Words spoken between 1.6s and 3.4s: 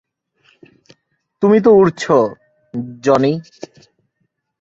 তো উড়ছ, জনি!